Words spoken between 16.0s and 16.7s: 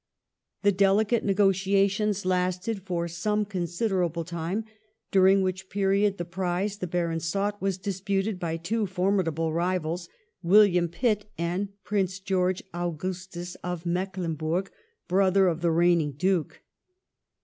Duke.